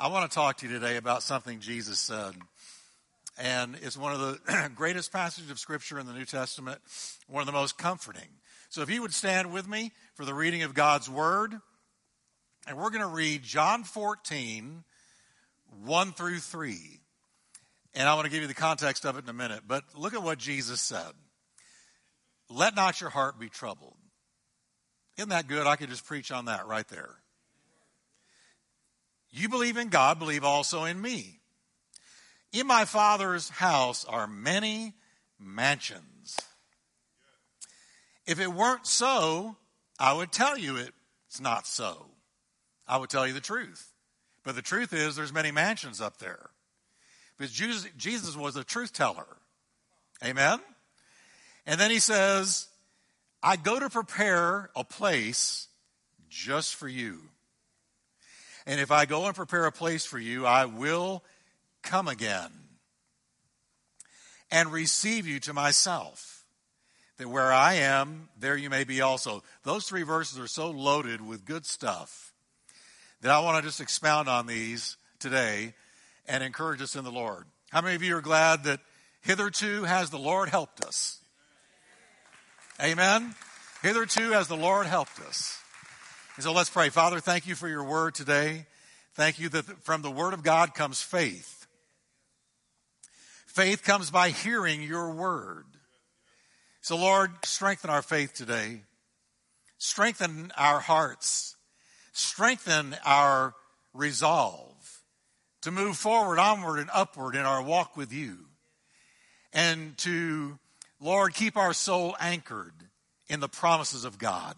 [0.00, 2.32] I want to talk to you today about something Jesus said.
[3.36, 6.78] And it's one of the greatest passages of Scripture in the New Testament,
[7.26, 8.28] one of the most comforting.
[8.68, 11.52] So if you would stand with me for the reading of God's Word,
[12.68, 14.84] and we're going to read John 14,
[15.84, 17.00] 1 through 3.
[17.96, 19.62] And I want to give you the context of it in a minute.
[19.66, 21.10] But look at what Jesus said
[22.48, 23.96] Let not your heart be troubled.
[25.16, 25.66] Isn't that good?
[25.66, 27.16] I could just preach on that right there.
[29.30, 31.40] You believe in God, believe also in me.
[32.52, 34.94] In my Father's house are many
[35.38, 36.38] mansions.
[38.26, 39.56] If it weren't so,
[39.98, 42.06] I would tell you it's not so.
[42.86, 43.92] I would tell you the truth.
[44.44, 46.50] But the truth is, there's many mansions up there.
[47.36, 47.52] Because
[47.96, 49.26] Jesus was a truth teller.
[50.24, 50.58] Amen?
[51.66, 52.68] And then he says,
[53.42, 55.68] I go to prepare a place
[56.28, 57.20] just for you.
[58.68, 61.24] And if I go and prepare a place for you, I will
[61.82, 62.50] come again
[64.50, 66.44] and receive you to myself,
[67.16, 69.42] that where I am, there you may be also.
[69.62, 72.34] Those three verses are so loaded with good stuff
[73.22, 75.72] that I want to just expound on these today
[76.26, 77.46] and encourage us in the Lord.
[77.70, 78.80] How many of you are glad that
[79.22, 81.20] hitherto has the Lord helped us?
[82.82, 83.34] Amen.
[83.82, 85.58] Hitherto has the Lord helped us.
[86.38, 86.88] And so let's pray.
[86.88, 88.66] Father, thank you for your word today.
[89.14, 91.66] Thank you that from the word of God comes faith.
[93.44, 95.64] Faith comes by hearing your word.
[96.80, 98.82] So, Lord, strengthen our faith today.
[99.78, 101.56] Strengthen our hearts.
[102.12, 103.56] Strengthen our
[103.92, 105.02] resolve
[105.62, 108.38] to move forward, onward, and upward in our walk with you.
[109.52, 110.60] And to,
[111.00, 112.74] Lord, keep our soul anchored
[113.28, 114.54] in the promises of God.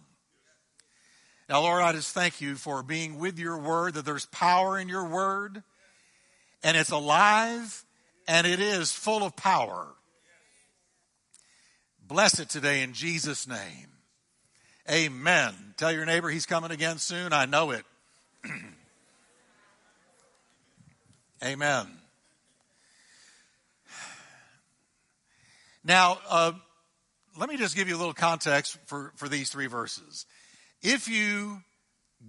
[1.50, 4.88] Now, Lord, I just thank you for being with your word, that there's power in
[4.88, 5.64] your word,
[6.62, 7.84] and it's alive,
[8.28, 9.88] and it is full of power.
[12.06, 13.88] Bless it today in Jesus' name.
[14.88, 15.52] Amen.
[15.76, 17.32] Tell your neighbor he's coming again soon.
[17.32, 17.84] I know it.
[21.44, 21.88] Amen.
[25.82, 26.52] Now, uh,
[27.36, 30.26] let me just give you a little context for, for these three verses.
[30.82, 31.62] If you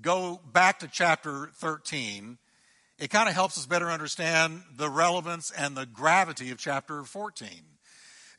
[0.01, 2.38] go back to chapter 13,
[3.00, 7.50] it kind of helps us better understand the relevance and the gravity of chapter 14.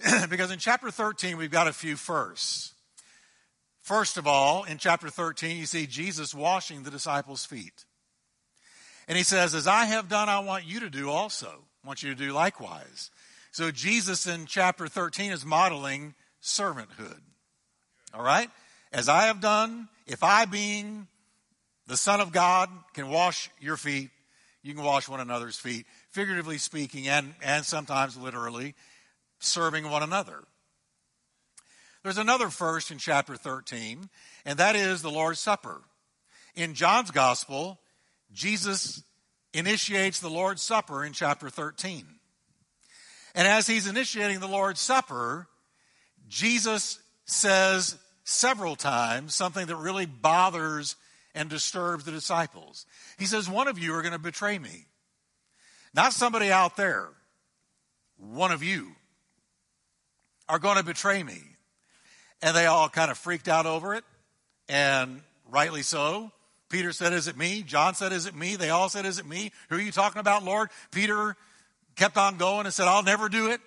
[0.29, 2.75] because in chapter 13, we've got a few firsts.
[3.81, 7.87] First of all, in chapter 13, you see Jesus washing the disciples' feet.
[9.09, 11.65] And he says, As I have done, I want you to do also.
[11.83, 13.11] I want you to do likewise.
[13.51, 17.21] So Jesus in chapter 13 is modeling servanthood.
[18.15, 18.51] All right?
[18.93, 21.07] As I have done, if I, being
[21.87, 24.11] the Son of God, can wash your feet,
[24.63, 28.75] you can wash one another's feet, figuratively speaking, and, and sometimes literally,
[29.41, 30.45] serving one another.
[32.03, 34.09] There's another first in chapter 13,
[34.45, 35.81] and that is the Lord's Supper.
[36.55, 37.79] In John's Gospel,
[38.33, 39.03] Jesus
[39.55, 42.07] initiates the Lord's Supper in chapter 13.
[43.35, 45.47] And as he's initiating the Lord's Supper,
[46.29, 50.97] Jesus says several times something that really bothers
[51.35, 52.87] and disturbs the disciples.
[53.19, 54.87] He says, One of you are going to betray me.
[55.95, 57.09] Not somebody out there.
[58.19, 58.93] One of you
[60.49, 61.41] are going to betray me.
[62.43, 64.05] And they all kind of freaked out over it,
[64.69, 66.33] and rightly so.
[66.69, 67.63] Peter said, Is it me?
[67.63, 68.57] John said, Is it me?
[68.57, 69.53] They all said, Is it me?
[69.69, 70.71] Who are you talking about, Lord?
[70.91, 71.37] Peter
[71.97, 73.61] kept on going and said, I'll never do it.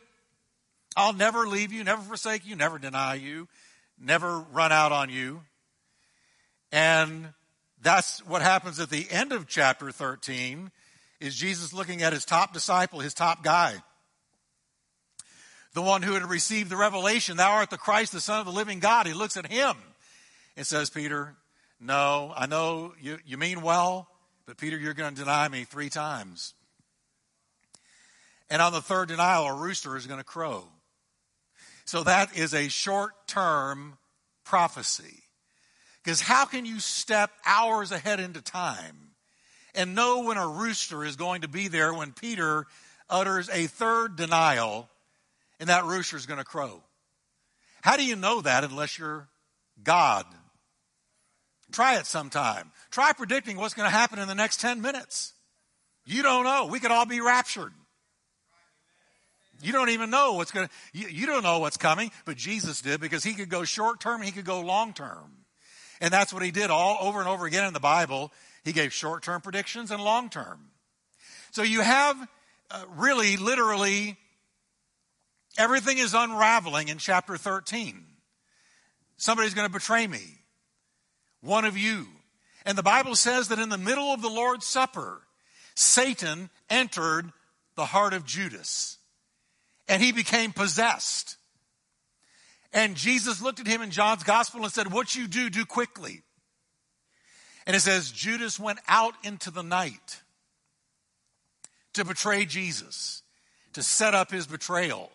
[0.98, 3.48] I'll never leave you, never forsake you, never deny you
[4.00, 5.42] never run out on you.
[6.72, 7.34] And
[7.82, 10.72] that's what happens at the end of chapter 13
[11.20, 13.76] is Jesus looking at his top disciple, his top guy.
[15.74, 18.52] The one who had received the revelation, thou art the Christ, the Son of the
[18.52, 19.08] living God.
[19.08, 19.76] He looks at him
[20.56, 21.36] and says, Peter,
[21.80, 24.08] no, I know you, you mean well,
[24.46, 26.54] but Peter, you're going to deny me three times.
[28.50, 30.66] And on the third denial, a rooster is going to crow.
[31.86, 33.98] So that is a short term
[34.44, 35.24] prophecy.
[36.04, 39.12] Because how can you step hours ahead into time
[39.74, 42.66] and know when a rooster is going to be there when Peter
[43.10, 44.90] utters a third denial
[45.60, 46.84] and that rooster is going to crow?
[47.82, 49.28] How do you know that unless you're
[49.84, 50.26] God?
[51.72, 52.72] Try it sometime.
[52.90, 55.34] Try predicting what's going to happen in the next 10 minutes.
[56.06, 56.68] You don't know.
[56.68, 57.74] We could all be raptured.
[59.66, 62.82] You don't even know what's going to, you, you don't know what's coming, but Jesus
[62.82, 65.32] did because he could go short term, he could go long term.
[66.00, 68.32] And that's what he did all over and over again in the Bible.
[68.64, 70.60] He gave short term predictions and long term.
[71.50, 72.16] So you have
[72.70, 74.18] uh, really, literally,
[75.58, 78.06] everything is unraveling in chapter 13.
[79.18, 80.42] Somebody's going to betray me.
[81.42, 82.06] One of you.
[82.68, 85.22] And the Bible says that in the middle of the Lord's Supper,
[85.74, 87.32] Satan entered
[87.76, 89.00] the heart of Judas
[89.88, 91.38] and he became possessed.
[92.74, 96.24] And Jesus looked at him in John's gospel and said, What you do, do quickly.
[97.66, 100.22] And it says, Judas went out into the night
[101.94, 103.24] to betray Jesus,
[103.74, 105.12] to set up his betrayal,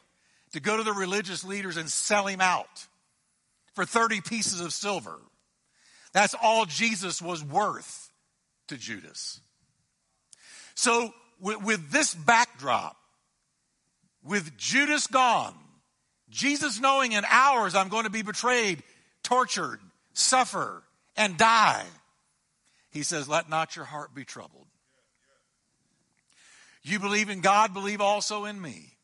[0.53, 2.87] to go to the religious leaders and sell him out
[3.75, 5.19] for 30 pieces of silver.
[6.13, 8.11] That's all Jesus was worth
[8.69, 9.41] to Judas.
[10.75, 12.97] So, with, with this backdrop,
[14.23, 15.55] with Judas gone,
[16.29, 18.83] Jesus knowing in hours I'm going to be betrayed,
[19.23, 19.81] tortured,
[20.13, 20.83] suffer,
[21.17, 21.85] and die,
[22.91, 24.67] he says, Let not your heart be troubled.
[26.83, 28.97] You believe in God, believe also in me.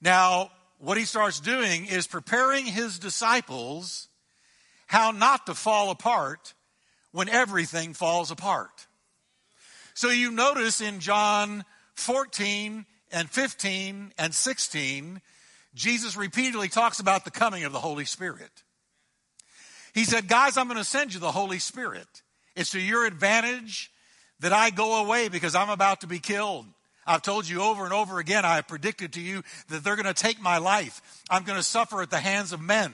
[0.00, 4.08] Now, what he starts doing is preparing his disciples
[4.86, 6.54] how not to fall apart
[7.12, 8.86] when everything falls apart.
[9.94, 11.64] So you notice in John
[11.94, 15.20] 14 and 15 and 16,
[15.74, 18.62] Jesus repeatedly talks about the coming of the Holy Spirit.
[19.94, 22.06] He said, Guys, I'm going to send you the Holy Spirit.
[22.54, 23.90] It's to your advantage
[24.40, 26.66] that I go away because I'm about to be killed.
[27.06, 30.06] I've told you over and over again, I have predicted to you that they're going
[30.06, 31.00] to take my life.
[31.28, 32.92] I'm going to suffer at the hands of men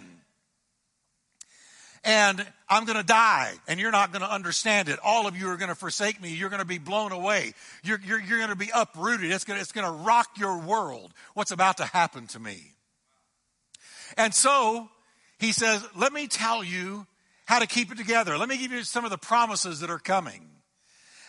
[2.04, 4.98] and I'm going to die, and you're not going to understand it.
[5.02, 6.34] All of you are going to forsake me.
[6.34, 7.54] You're going to be blown away.
[7.82, 9.30] You're, you're, you're going to be uprooted.
[9.30, 12.74] It's going, to, it's going to rock your world, what's about to happen to me.
[14.16, 14.88] And so
[15.38, 17.06] he says, Let me tell you
[17.46, 18.36] how to keep it together.
[18.36, 20.48] Let me give you some of the promises that are coming.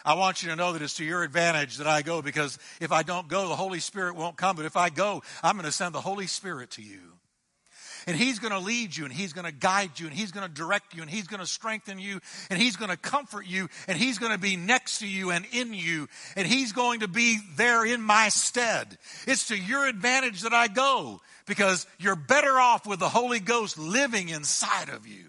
[0.06, 2.92] I want you to know that it's to your advantage that I go because if
[2.92, 4.56] I don't go, the Holy Spirit won't come.
[4.56, 7.19] But if I go, I'm going to send the Holy Spirit to you.
[8.08, 10.48] And He's going to lead you and He's going to guide you and He's going
[10.48, 12.20] to direct you and He's going to strengthen you
[12.50, 15.46] and He's going to comfort you and He's going to be next to you and
[15.52, 18.98] in you and He's going to be there in my stead.
[19.28, 23.78] It's to your advantage that I go because you're better off with the Holy Ghost
[23.78, 25.26] living inside of you.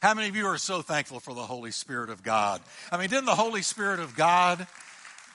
[0.00, 2.60] How many of you are so thankful for the Holy Spirit of God?
[2.92, 4.66] I mean, didn't the Holy Spirit of God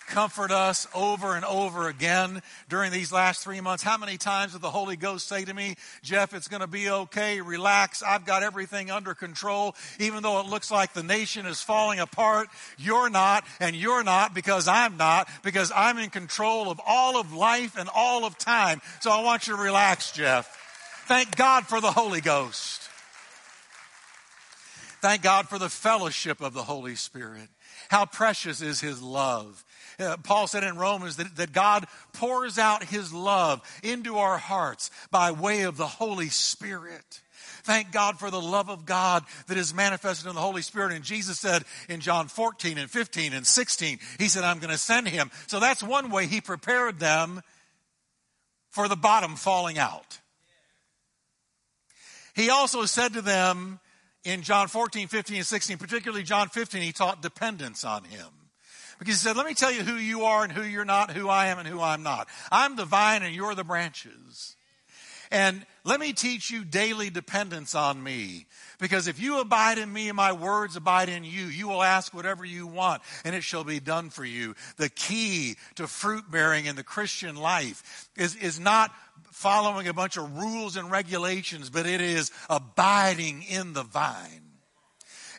[0.08, 3.84] comfort us over and over again during these last three months.
[3.84, 6.90] How many times did the Holy Ghost say to me, Jeff, it's going to be
[6.90, 11.62] okay, relax, I've got everything under control, even though it looks like the nation is
[11.62, 12.48] falling apart,
[12.78, 17.34] you're not, and you're not because I'm not, because I'm in control of all of
[17.34, 18.82] life and all of time.
[19.02, 20.60] So I want you to relax, Jeff.
[21.06, 22.90] Thank God for the Holy Ghost.
[25.02, 27.50] Thank God for the fellowship of the Holy Spirit.
[27.90, 29.66] How precious is His love.
[30.04, 34.92] Uh, Paul said in Romans that, that God pours out his love into our hearts
[35.12, 37.22] by way of the Holy Spirit.
[37.64, 40.92] Thank God for the love of God that is manifested in the Holy Spirit.
[40.92, 44.78] And Jesus said in John 14 and 15 and 16, He said, I'm going to
[44.78, 45.32] send Him.
[45.48, 47.42] So that's one way He prepared them
[48.70, 50.20] for the bottom falling out.
[52.36, 53.80] He also said to them
[54.26, 58.28] in John 14, 15, and 16, particularly John 15, He taught dependence on Him.
[59.00, 61.30] Because he said, Let me tell you who you are and who you're not, who
[61.30, 62.28] I am and who I'm not.
[62.52, 64.56] I'm the vine and you're the branches.
[65.32, 68.46] And let me teach you daily dependence on me.
[68.80, 72.14] Because if you abide in me and my words abide in you, you will ask
[72.14, 74.54] whatever you want and it shall be done for you.
[74.78, 78.92] The key to fruit bearing in the Christian life is, is not
[79.32, 84.43] following a bunch of rules and regulations, but it is abiding in the vine.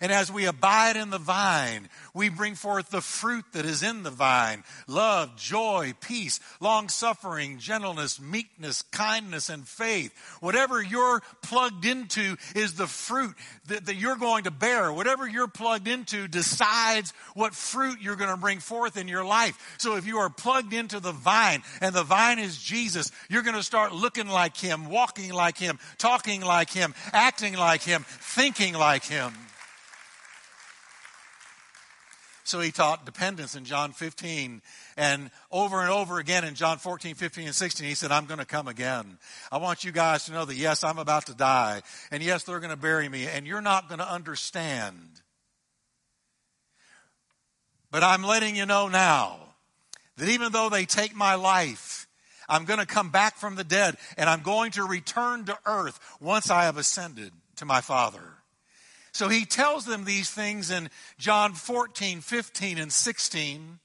[0.00, 4.02] And as we abide in the vine, we bring forth the fruit that is in
[4.02, 10.12] the vine love, joy, peace, long suffering, gentleness, meekness, kindness, and faith.
[10.40, 13.34] Whatever you're plugged into is the fruit
[13.68, 14.92] that, that you're going to bear.
[14.92, 19.76] Whatever you're plugged into decides what fruit you're going to bring forth in your life.
[19.78, 23.56] So if you are plugged into the vine and the vine is Jesus, you're going
[23.56, 28.74] to start looking like Him, walking like Him, talking like Him, acting like Him, thinking
[28.74, 29.32] like Him.
[32.44, 34.60] So he taught dependence in John 15.
[34.96, 38.38] And over and over again in John 14, 15, and 16, he said, I'm going
[38.38, 39.18] to come again.
[39.50, 41.82] I want you guys to know that yes, I'm about to die.
[42.10, 43.26] And yes, they're going to bury me.
[43.26, 44.98] And you're not going to understand.
[47.90, 49.38] But I'm letting you know now
[50.18, 52.06] that even though they take my life,
[52.46, 55.98] I'm going to come back from the dead and I'm going to return to earth
[56.20, 58.33] once I have ascended to my Father.
[59.14, 63.78] So he tells them these things in John 14, 15, and 16,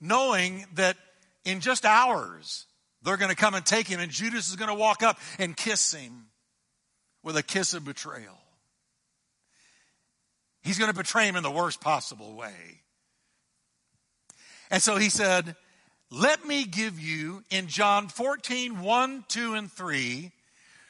[0.00, 0.96] knowing that
[1.44, 2.66] in just hours
[3.04, 5.56] they're going to come and take him, and Judas is going to walk up and
[5.56, 6.26] kiss him
[7.22, 8.36] with a kiss of betrayal.
[10.64, 12.80] He's going to betray him in the worst possible way.
[14.68, 15.54] And so he said,
[16.10, 20.32] Let me give you in John 14, 1, 2, and 3,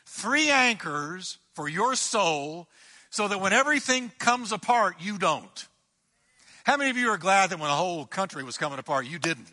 [0.07, 2.69] three anchors for your soul
[3.13, 5.69] so that when everything comes apart, you don't.
[6.65, 9.19] How many of you are glad that when a whole country was coming apart, you
[9.19, 9.49] didn't?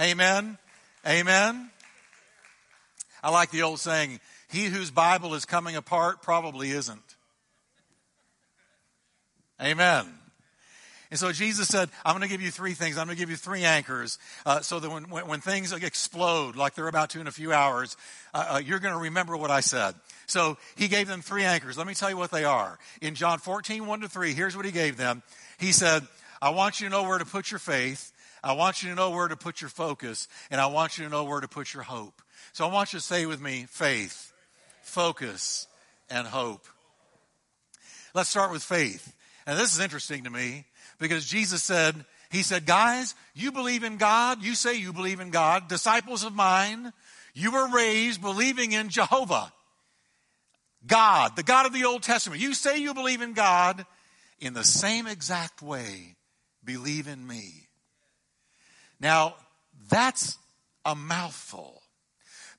[0.00, 0.56] Amen.
[1.06, 1.70] Amen.
[3.22, 7.16] I like the old saying, he whose Bible is coming apart probably isn't.
[9.60, 10.06] Amen.
[11.12, 12.96] And so Jesus said, I'm going to give you three things.
[12.96, 16.56] I'm going to give you three anchors uh, so that when, when, when, things explode,
[16.56, 17.98] like they're about to in a few hours,
[18.32, 19.94] uh, uh, you're going to remember what I said.
[20.26, 21.76] So he gave them three anchors.
[21.76, 22.78] Let me tell you what they are.
[23.02, 25.22] In John 14, 1 to 3, here's what he gave them.
[25.58, 26.02] He said,
[26.40, 28.10] I want you to know where to put your faith.
[28.42, 30.28] I want you to know where to put your focus.
[30.50, 32.22] And I want you to know where to put your hope.
[32.54, 34.32] So I want you to say with me faith,
[34.80, 35.66] focus,
[36.08, 36.64] and hope.
[38.14, 39.14] Let's start with faith.
[39.46, 40.64] And this is interesting to me
[41.02, 41.94] because Jesus said,
[42.30, 44.42] He said, guys, you believe in God.
[44.42, 45.68] You say you believe in God.
[45.68, 46.92] Disciples of mine,
[47.34, 49.52] you were raised believing in Jehovah.
[50.86, 52.40] God, the God of the Old Testament.
[52.40, 53.84] You say you believe in God.
[54.40, 56.16] In the same exact way,
[56.64, 57.68] believe in me.
[58.98, 59.34] Now,
[59.88, 60.36] that's
[60.84, 61.82] a mouthful.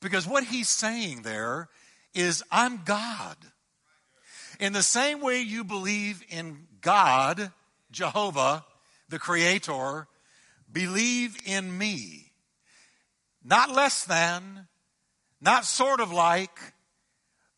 [0.01, 1.67] Because what he's saying there
[2.13, 3.35] is, I'm God.
[4.59, 7.51] In the same way you believe in God,
[7.93, 8.65] Jehovah,
[9.07, 10.07] the Creator,
[10.71, 12.31] believe in me.
[13.43, 14.67] Not less than,
[15.39, 16.57] not sort of like,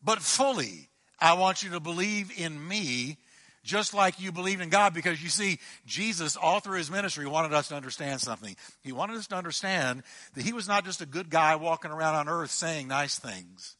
[0.02, 0.88] but fully.
[1.18, 3.18] I want you to believe in me
[3.66, 7.52] just like you believe in God because you see, Jesus, all through his ministry, wanted
[7.52, 8.54] us to understand something.
[8.82, 12.14] He wanted us to understand that he was not just a good guy walking around
[12.14, 13.76] on earth saying nice things,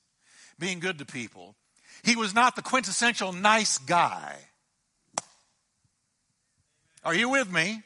[0.59, 1.55] being good to people.
[2.03, 4.37] He was not the quintessential nice guy.
[7.07, 7.83] Are you with me?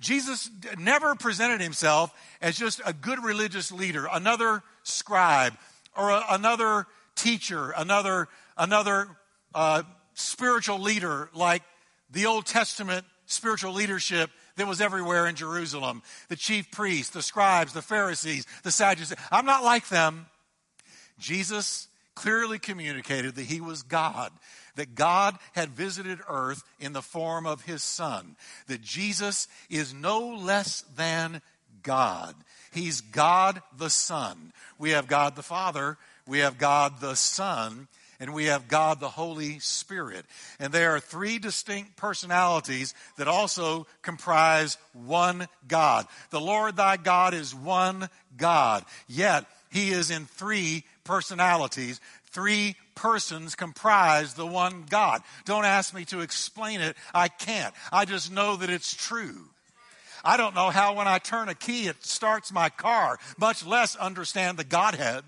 [0.00, 5.54] Jesus never presented himself as just a good religious leader, another scribe,
[5.96, 8.26] or a, another teacher, another
[8.58, 9.06] another
[9.54, 11.62] uh, spiritual leader like
[12.10, 16.02] the Old Testament spiritual leadership that was everywhere in Jerusalem.
[16.28, 19.16] The chief priests, the scribes, the Pharisees, the Sadducees.
[19.30, 20.26] I'm not like them.
[21.20, 24.32] Jesus clearly communicated that he was God,
[24.80, 28.34] that God had visited earth in the form of his son,
[28.66, 31.42] that Jesus is no less than
[31.82, 32.34] God.
[32.72, 34.54] He's God the Son.
[34.78, 39.08] We have God the Father, we have God the Son, and we have God the
[39.10, 40.24] Holy Spirit.
[40.58, 46.06] And there are three distinct personalities that also comprise one God.
[46.30, 48.08] The Lord thy God is one
[48.38, 52.00] God, yet he is in three personalities.
[52.30, 55.22] Three persons comprise the one God.
[55.44, 56.96] Don't ask me to explain it.
[57.12, 57.74] I can't.
[57.92, 59.48] I just know that it's true.
[60.24, 63.96] I don't know how when I turn a key it starts my car, much less
[63.96, 65.24] understand the Godhead.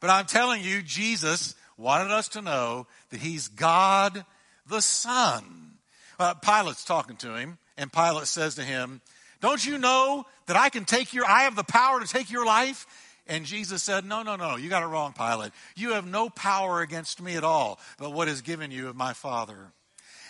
[0.00, 4.24] But I'm telling you, Jesus wanted us to know that He's God
[4.66, 5.72] the Son.
[6.18, 9.00] Uh, Pilate's talking to him, and Pilate says to him,
[9.40, 12.46] Don't you know that I can take your, I have the power to take your
[12.46, 12.86] life?
[13.26, 15.52] And Jesus said, No, no, no, you got it wrong, Pilate.
[15.76, 19.12] You have no power against me at all, but what is given you of my
[19.12, 19.72] Father.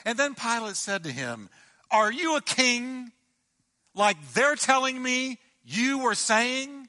[0.04, 1.48] And then Pilate said to him,
[1.90, 3.10] Are you a king
[3.94, 6.88] like they're telling me you were saying?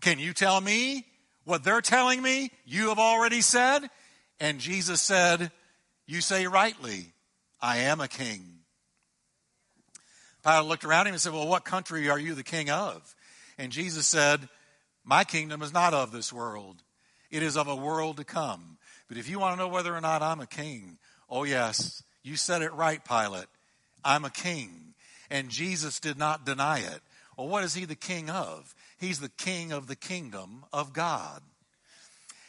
[0.00, 1.04] Can you tell me
[1.44, 3.80] what they're telling me, you have already said.
[4.38, 5.50] And Jesus said,
[6.06, 7.06] You say rightly,
[7.60, 8.60] I am a king.
[10.44, 13.14] Pilate looked around him and said, Well, what country are you the king of?
[13.58, 14.48] And Jesus said,
[15.04, 16.82] My kingdom is not of this world,
[17.30, 18.78] it is of a world to come.
[19.08, 22.36] But if you want to know whether or not I'm a king, oh, yes, you
[22.36, 23.46] said it right, Pilate.
[24.04, 24.94] I'm a king.
[25.30, 27.00] And Jesus did not deny it.
[27.36, 28.74] Well, what is he the king of?
[28.98, 31.42] He's the king of the kingdom of God.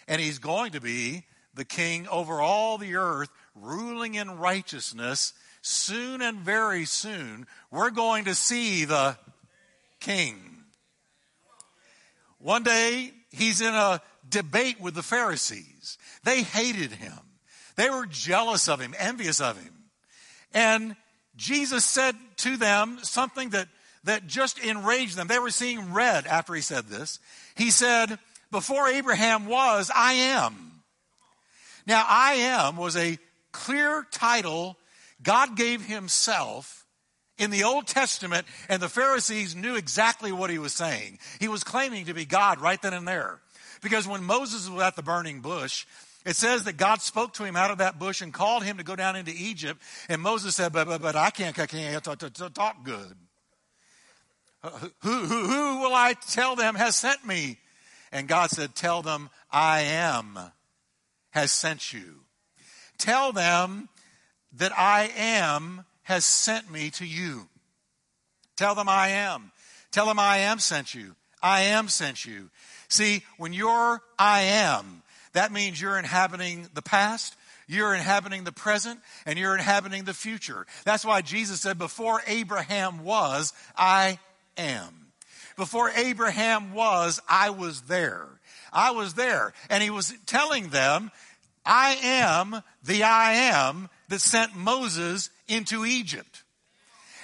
[0.08, 5.34] And he's going to be the king over all the earth, ruling in righteousness.
[5.62, 9.17] Soon and very soon, we're going to see the
[10.00, 10.60] king.
[12.41, 15.98] One day, he's in a debate with the Pharisees.
[16.24, 17.19] They hated him.
[17.75, 19.74] They were jealous of him, envious of him.
[20.53, 20.95] And
[21.36, 23.67] Jesus said to them something that
[24.03, 25.27] that just enraged them.
[25.27, 27.19] They were seeing red after he said this.
[27.55, 28.17] He said,
[28.50, 30.83] Before Abraham was, I am.
[31.86, 33.17] Now, I am was a
[33.51, 34.77] clear title
[35.21, 36.80] God gave himself
[37.38, 41.19] in the Old Testament, and the Pharisees knew exactly what he was saying.
[41.39, 43.39] He was claiming to be God right then and there.
[43.81, 45.85] Because when Moses was at the burning bush,
[46.25, 48.83] it says that God spoke to him out of that bush and called him to
[48.83, 49.81] go down into Egypt.
[50.07, 53.15] And Moses said, But, but, but I can't, I can't talk, talk, talk good.
[54.63, 54.69] Uh,
[55.01, 57.57] who, who, who will I tell them has sent me?
[58.11, 60.38] And God said, Tell them, I am
[61.31, 62.21] has sent you.
[63.00, 63.89] Tell them
[64.53, 67.47] that I am has sent me to you.
[68.57, 69.53] Tell them I am.
[69.91, 71.15] Tell them I am sent you.
[71.41, 72.49] I am sent you.
[72.89, 78.99] See, when you're I am, that means you're inhabiting the past, you're inhabiting the present,
[79.25, 80.67] and you're inhabiting the future.
[80.83, 84.19] That's why Jesus said, Before Abraham was, I
[84.57, 85.13] am.
[85.55, 88.27] Before Abraham was, I was there.
[88.73, 89.53] I was there.
[89.69, 91.09] And he was telling them,
[91.65, 96.43] I am the I am that sent Moses into Egypt.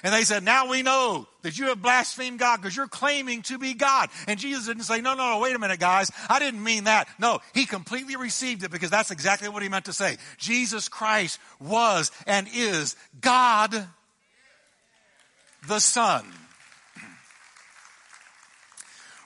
[0.02, 3.58] And they said, Now we know that you have blasphemed God because you're claiming to
[3.58, 4.10] be God.
[4.28, 6.12] And Jesus didn't say, No, no, no, wait a minute, guys.
[6.28, 7.08] I didn't mean that.
[7.18, 10.18] No, he completely received it because that's exactly what he meant to say.
[10.36, 13.88] Jesus Christ was and is God
[15.66, 16.24] the Son.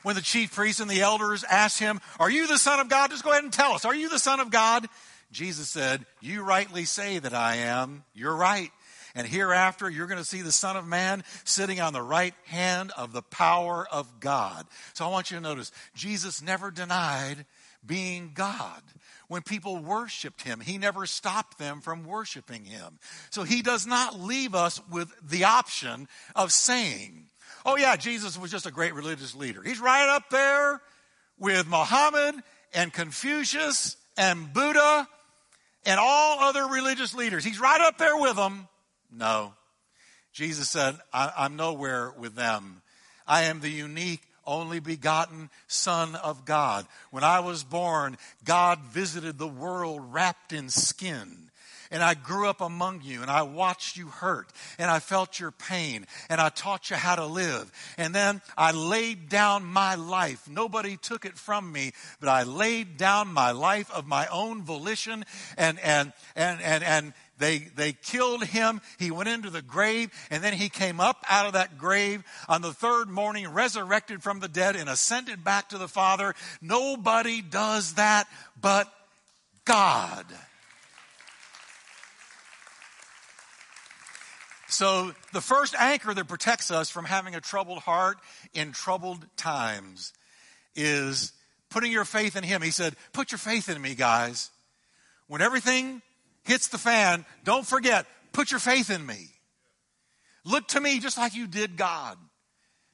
[0.02, 3.10] When the chief priests and the elders asked him, Are you the Son of God?
[3.10, 3.84] Just go ahead and tell us.
[3.84, 4.88] Are you the Son of God?
[5.32, 8.04] Jesus said, You rightly say that I am.
[8.14, 8.70] You're right.
[9.14, 12.92] And hereafter, you're going to see the Son of Man sitting on the right hand
[12.96, 14.66] of the power of God.
[14.94, 17.44] So I want you to notice Jesus never denied
[17.84, 18.82] being God.
[19.28, 22.98] When people worshiped him, he never stopped them from worshiping him.
[23.30, 27.26] So he does not leave us with the option of saying,
[27.64, 29.62] oh, yeah, Jesus was just a great religious leader.
[29.62, 30.80] He's right up there
[31.38, 32.34] with Muhammad
[32.74, 35.08] and Confucius and Buddha
[35.84, 37.44] and all other religious leaders.
[37.44, 38.68] He's right up there with them.
[39.12, 39.54] No.
[40.32, 42.80] Jesus said, I'm nowhere with them.
[43.26, 46.86] I am the unique, only begotten Son of God.
[47.10, 51.50] When I was born, God visited the world wrapped in skin.
[51.92, 55.50] And I grew up among you and I watched you hurt and I felt your
[55.50, 57.70] pain and I taught you how to live.
[57.98, 60.48] And then I laid down my life.
[60.48, 65.26] Nobody took it from me, but I laid down my life of my own volition
[65.58, 68.80] and, and, and, and, and, they, they killed him.
[68.98, 72.62] He went into the grave, and then he came up out of that grave on
[72.62, 76.34] the third morning, resurrected from the dead, and ascended back to the Father.
[76.60, 78.28] Nobody does that
[78.60, 78.92] but
[79.64, 80.26] God.
[84.68, 88.18] So, the first anchor that protects us from having a troubled heart
[88.54, 90.14] in troubled times
[90.74, 91.32] is
[91.68, 92.62] putting your faith in Him.
[92.62, 94.50] He said, Put your faith in me, guys.
[95.26, 96.00] When everything
[96.44, 99.28] hits the fan, don't forget, put your faith in me.
[100.44, 102.18] Look to me just like you did God,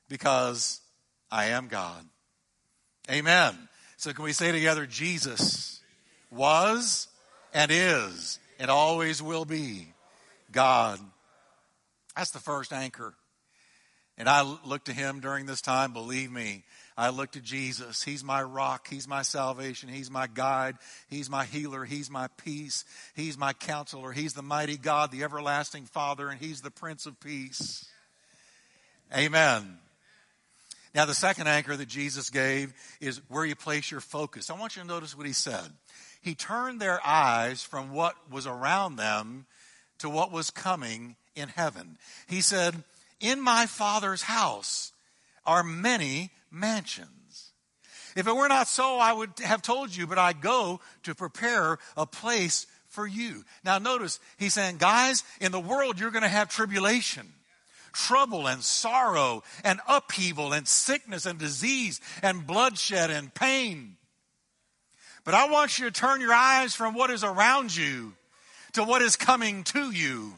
[0.09, 0.81] because
[1.31, 2.05] I am God.
[3.11, 3.57] Amen.
[3.97, 5.81] So, can we say together, Jesus
[6.31, 7.09] was
[7.55, 9.89] and is and always will be
[10.53, 11.01] God.
[12.17, 13.15] That's the first anchor.
[14.19, 16.65] And I look to him during this time, believe me,
[16.99, 18.03] I look to Jesus.
[18.03, 18.89] He's my rock.
[18.91, 19.89] He's my salvation.
[19.89, 20.75] He's my guide.
[21.09, 21.85] He's my healer.
[21.85, 22.85] He's my peace.
[23.15, 24.11] He's my counselor.
[24.11, 27.89] He's the mighty God, the everlasting Father, and He's the Prince of Peace.
[29.17, 29.79] Amen.
[30.93, 34.51] Now, the second anchor that Jesus gave is where you place your focus.
[34.51, 35.71] I want you to notice what He said.
[36.21, 39.47] He turned their eyes from what was around them
[39.99, 41.97] to what was coming in heaven.
[42.27, 42.83] He said,
[43.21, 44.91] In my Father's house
[45.47, 47.53] are many mansions.
[48.17, 51.79] If it were not so, I would have told you, but I go to prepare
[51.97, 53.45] a place for you.
[53.65, 57.29] Now, notice, he's saying, guys, in the world, you're going to have tribulation,
[57.93, 63.97] trouble, and sorrow, and upheaval, and sickness, and disease, and bloodshed, and pain.
[65.25, 68.15] But I want you to turn your eyes from what is around you
[68.73, 70.35] to what is coming to you.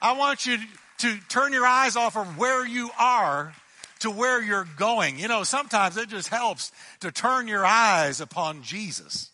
[0.00, 0.58] I want you
[0.98, 3.54] to turn your eyes off of where you are
[4.00, 5.18] to where you're going.
[5.18, 9.30] You know, sometimes it just helps to turn your eyes upon Jesus.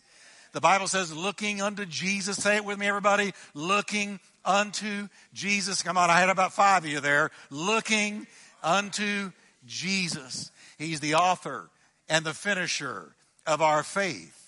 [0.52, 2.36] The Bible says, looking unto Jesus.
[2.36, 3.32] Say it with me, everybody.
[3.54, 5.82] Looking unto Jesus.
[5.82, 7.30] Come on, I had about five of you there.
[7.50, 8.26] Looking
[8.62, 9.32] unto
[9.66, 10.50] Jesus.
[10.78, 11.70] He's the author
[12.08, 13.14] and the finisher
[13.46, 14.38] of our faith.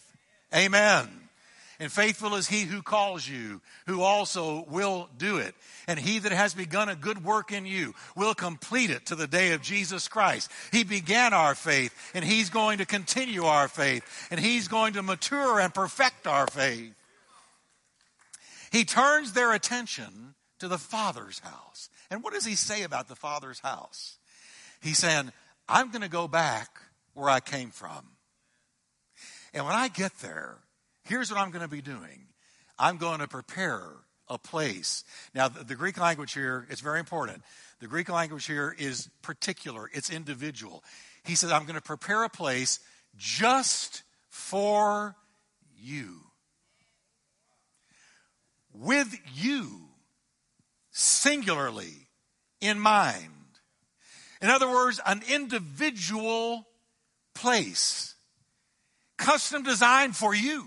[0.54, 1.23] Amen.
[1.80, 5.54] And faithful is he who calls you, who also will do it.
[5.88, 9.26] And he that has begun a good work in you will complete it to the
[9.26, 10.50] day of Jesus Christ.
[10.70, 15.02] He began our faith, and he's going to continue our faith, and he's going to
[15.02, 16.94] mature and perfect our faith.
[18.70, 21.90] he turns their attention to the Father's house.
[22.10, 24.18] And what does he say about the Father's house?
[24.80, 25.32] He's saying,
[25.68, 26.68] I'm going to go back
[27.14, 28.06] where I came from.
[29.52, 30.58] And when I get there,
[31.04, 32.26] here's what I'm going to be doing
[32.78, 33.84] I'm going to prepare
[34.28, 35.04] a place.
[35.34, 37.42] Now, the, the Greek language here, it's very important.
[37.80, 40.82] The Greek language here is particular, it's individual.
[41.24, 42.80] He says, I'm going to prepare a place
[43.16, 45.16] just for
[45.78, 46.20] you.
[48.72, 49.88] With you,
[50.90, 52.08] singularly,
[52.60, 53.30] in mind.
[54.42, 56.66] In other words, an individual
[57.34, 58.14] place,
[59.16, 60.66] custom designed for you.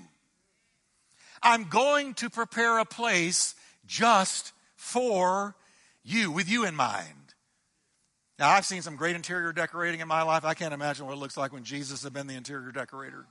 [1.47, 3.55] I'm going to prepare a place
[3.85, 5.55] just for
[6.03, 7.13] you, with you in mind.
[8.37, 10.43] Now, I've seen some great interior decorating in my life.
[10.43, 13.27] I can't imagine what it looks like when Jesus had been the interior decorator.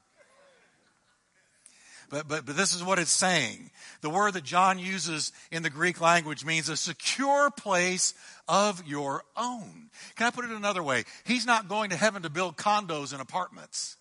[2.09, 3.71] But, but, but this is what it's saying.
[4.01, 8.15] The word that John uses in the Greek language means a secure place
[8.49, 9.91] of your own.
[10.15, 11.05] Can I put it another way?
[11.25, 13.99] He's not going to heaven to build condos and apartments.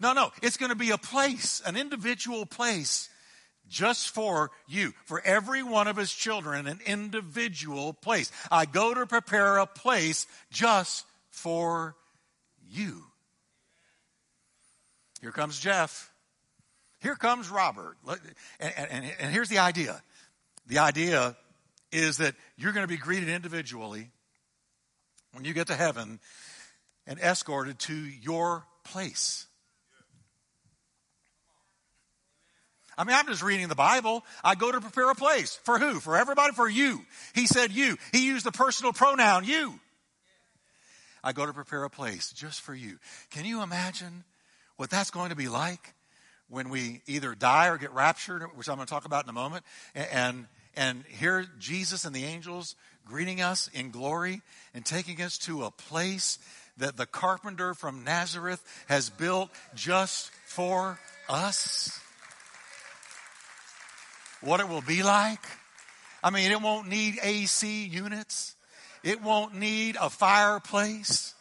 [0.00, 0.30] No, no.
[0.42, 3.10] It's going to be a place, an individual place
[3.68, 8.32] just for you, for every one of his children, an individual place.
[8.50, 11.94] I go to prepare a place just for
[12.68, 13.04] you.
[15.20, 16.10] Here comes Jeff.
[17.00, 17.96] Here comes Robert.
[18.58, 20.02] And, and, and here's the idea
[20.66, 21.36] the idea
[21.92, 24.10] is that you're going to be greeted individually
[25.32, 26.20] when you get to heaven
[27.06, 29.46] and escorted to your place.
[33.00, 34.26] I mean, I'm just reading the Bible.
[34.44, 35.58] I go to prepare a place.
[35.64, 36.00] For who?
[36.00, 36.52] For everybody?
[36.52, 37.00] For you.
[37.34, 37.96] He said you.
[38.12, 39.80] He used the personal pronoun you.
[41.24, 42.98] I go to prepare a place just for you.
[43.30, 44.22] Can you imagine
[44.76, 45.94] what that's going to be like
[46.50, 49.32] when we either die or get raptured, which I'm going to talk about in a
[49.32, 54.42] moment, and, and hear Jesus and the angels greeting us in glory
[54.74, 56.38] and taking us to a place
[56.76, 60.98] that the carpenter from Nazareth has built just for
[61.30, 61.98] us?
[64.40, 65.44] What it will be like.
[66.22, 68.54] I mean, it won't need AC units.
[69.02, 71.34] It won't need a fireplace.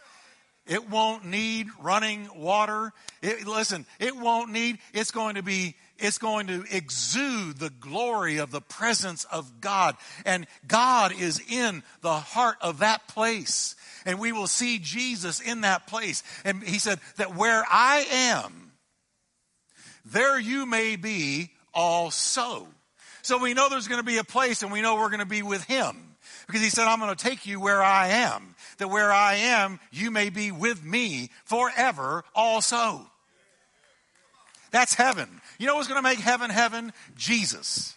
[0.66, 2.94] It won't need running water.
[3.22, 8.38] It, listen, it won't need, it's going to be, it's going to exude the glory
[8.38, 9.98] of the presence of God.
[10.26, 13.76] And God is in the heart of that place.
[14.06, 16.24] And we will see Jesus in that place.
[16.46, 18.72] And he said that where I am,
[20.06, 22.68] there you may be also.
[23.30, 25.26] So we know there's going to be a place and we know we're going to
[25.28, 25.96] be with him.
[26.48, 28.56] Because he said, I'm going to take you where I am.
[28.80, 33.06] That where I am, you may be with me forever also.
[34.72, 35.30] That's heaven.
[35.60, 36.92] You know what's going to make heaven heaven?
[37.18, 37.94] Jesus.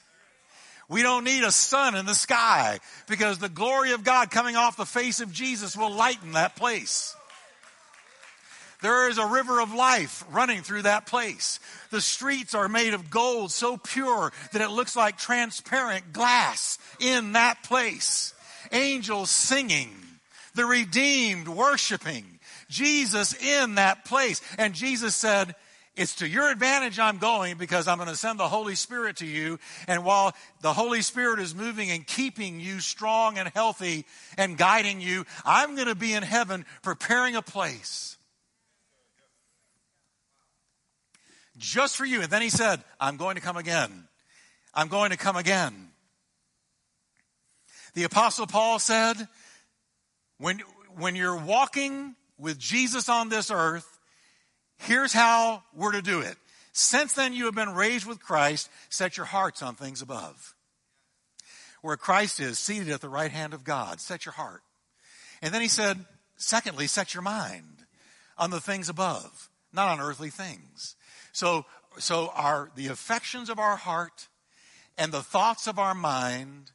[0.90, 4.76] We don't need a sun in the sky because the glory of God coming off
[4.76, 7.16] the face of Jesus will lighten that place.
[8.82, 11.60] There is a river of life running through that place.
[11.90, 17.32] The streets are made of gold so pure that it looks like transparent glass in
[17.32, 18.34] that place.
[18.72, 19.90] Angels singing,
[20.54, 24.40] the redeemed worshiping, Jesus in that place.
[24.58, 25.54] And Jesus said,
[25.94, 29.26] it's to your advantage I'm going because I'm going to send the Holy Spirit to
[29.26, 29.60] you.
[29.86, 35.00] And while the Holy Spirit is moving and keeping you strong and healthy and guiding
[35.00, 38.16] you, I'm going to be in heaven preparing a place
[41.58, 42.22] just for you.
[42.22, 44.08] And then he said, I'm going to come again.
[44.74, 45.88] I'm going to come again.
[47.94, 49.14] The Apostle Paul said,
[50.38, 50.60] when,
[50.96, 53.86] when you're walking with Jesus on this earth,
[54.78, 56.36] here's how we're to do it.
[56.72, 60.54] Since then you have been raised with Christ, set your hearts on things above.
[61.82, 64.62] Where Christ is seated at the right hand of God, set your heart.
[65.42, 66.04] And then he said,
[66.36, 67.84] secondly, set your mind
[68.38, 70.96] on the things above, not on earthly things.
[71.32, 71.66] So,
[71.98, 74.28] so our, the affections of our heart
[74.96, 76.70] and the thoughts of our mind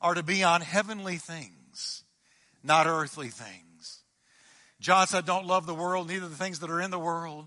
[0.00, 2.04] are to be on heavenly things,
[2.62, 3.98] not earthly things.
[4.80, 7.46] John said, Don't love the world, neither the things that are in the world.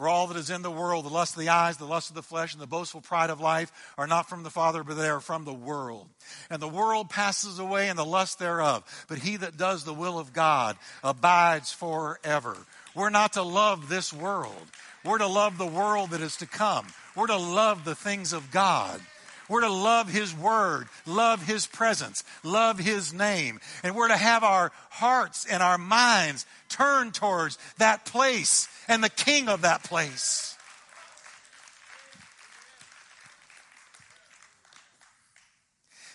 [0.00, 2.14] For all that is in the world, the lust of the eyes, the lust of
[2.14, 5.10] the flesh, and the boastful pride of life are not from the Father, but they
[5.10, 6.08] are from the world.
[6.48, 8.82] And the world passes away and the lust thereof.
[9.08, 12.56] But he that does the will of God abides forever.
[12.94, 14.70] We're not to love this world.
[15.04, 16.86] We're to love the world that is to come.
[17.16, 19.00] We're to love the things of God.
[19.48, 23.58] We're to love His Word, love His presence, love His name.
[23.82, 29.08] And we're to have our hearts and our minds turned towards that place and the
[29.08, 30.56] King of that place.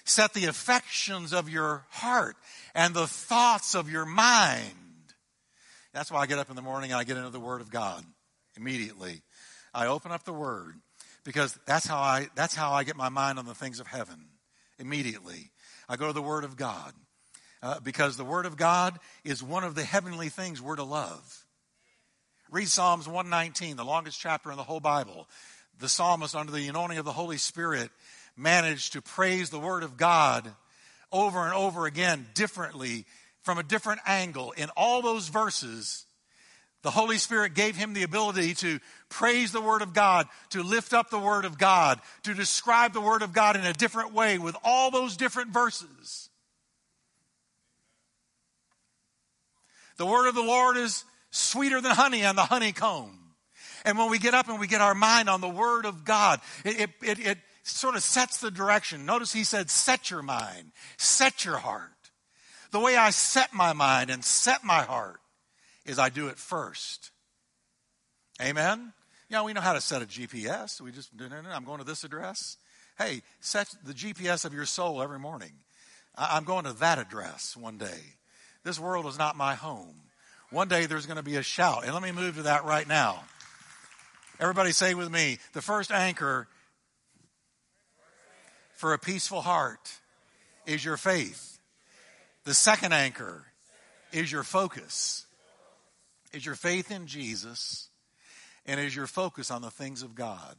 [0.07, 2.37] set the affections of your heart
[2.75, 4.71] and the thoughts of your mind.
[5.93, 7.71] That's why I get up in the morning and I get into the Word of
[7.71, 8.05] God
[8.57, 9.21] immediately.
[9.73, 10.75] I open up the Word
[11.23, 14.27] because that's how I, that's how I get my mind on the things of heaven
[14.79, 15.51] immediately.
[15.89, 16.93] I go to the Word of God
[17.61, 21.45] uh, because the Word of God is one of the heavenly things we're to love.
[22.51, 25.27] Read Psalms 119, the longest chapter in the whole Bible.
[25.79, 27.89] The psalmist, under the anointing of the Holy Spirit,
[28.37, 30.49] managed to praise the Word of God
[31.11, 33.05] over and over again differently
[33.41, 34.51] from a different angle.
[34.51, 36.04] In all those verses,
[36.85, 40.93] the Holy Spirit gave him the ability to praise the Word of God, to lift
[40.93, 44.37] up the Word of God, to describe the Word of God in a different way
[44.37, 46.29] with all those different verses.
[49.97, 53.17] The Word of the Lord is sweeter than honey on the honeycomb.
[53.83, 56.39] And when we get up and we get our mind on the Word of God,
[56.63, 59.07] it, it, it, it sort of sets the direction.
[59.07, 62.11] Notice he said, set your mind, set your heart.
[62.69, 65.19] The way I set my mind and set my heart
[65.85, 67.11] is I do it first.
[68.41, 68.93] Amen?
[69.29, 70.81] Yeah, we know how to set a GPS.
[70.81, 72.57] We just, I'm going to this address.
[72.97, 75.51] Hey, set the GPS of your soul every morning.
[76.15, 78.15] I'm going to that address one day.
[78.63, 79.95] This world is not my home.
[80.49, 81.83] One day there's going to be a shout.
[81.83, 83.23] And let me move to that right now.
[84.39, 86.47] Everybody say with me the first anchor
[88.73, 89.91] for a peaceful heart
[90.65, 91.59] is your faith.
[92.43, 93.45] The second anchor
[94.11, 95.24] is your focus,
[96.35, 97.89] is your faith in Jesus,
[98.65, 100.55] and is your focus on the things of God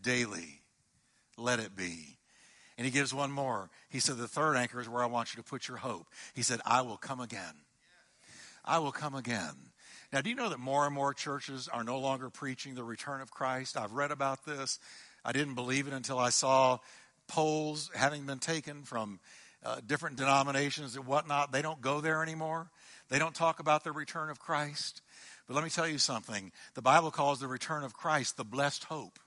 [0.00, 0.62] daily.
[1.36, 2.18] Let it be.
[2.78, 3.70] And he gives one more.
[3.88, 6.06] He said, The third anchor is where I want you to put your hope.
[6.34, 7.64] He said, I will come again.
[8.64, 9.54] I will come again.
[10.12, 13.20] Now, do you know that more and more churches are no longer preaching the return
[13.20, 13.76] of Christ?
[13.76, 14.78] I've read about this.
[15.24, 16.78] I didn't believe it until I saw
[17.28, 19.20] polls having been taken from
[19.64, 22.70] uh, different denominations and whatnot, they don't go there anymore.
[23.08, 25.02] They don't talk about the return of Christ.
[25.46, 28.84] But let me tell you something the Bible calls the return of Christ the blessed
[28.84, 29.18] hope.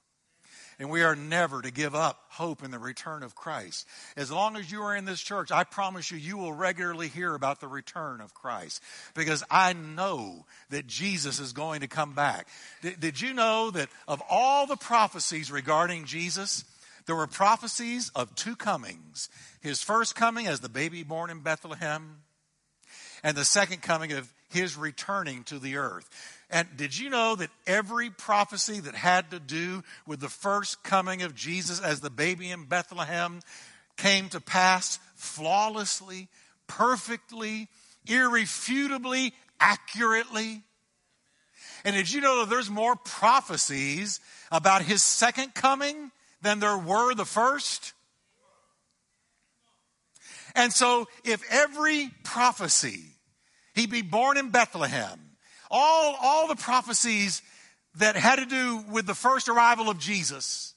[0.80, 3.86] And we are never to give up hope in the return of Christ.
[4.16, 7.36] As long as you are in this church, I promise you, you will regularly hear
[7.36, 8.82] about the return of Christ.
[9.14, 12.48] Because I know that Jesus is going to come back.
[12.82, 16.64] D- did you know that of all the prophecies regarding Jesus,
[17.08, 19.30] there were prophecies of two comings
[19.62, 22.20] his first coming as the baby born in Bethlehem,
[23.24, 26.10] and the second coming of his returning to the earth.
[26.50, 31.22] And did you know that every prophecy that had to do with the first coming
[31.22, 33.42] of Jesus as the baby in Bethlehem
[33.98, 36.28] came to pass flawlessly,
[36.68, 37.68] perfectly,
[38.08, 40.64] irrefutably, accurately?
[41.86, 44.20] And did you know that there's more prophecies
[44.52, 47.94] about his second coming than there were the first.
[50.60, 53.02] And so, if every prophecy,
[53.76, 55.18] he'd be born in Bethlehem,
[55.72, 57.42] all, all the prophecies
[57.96, 60.74] that had to do with the first arrival of Jesus,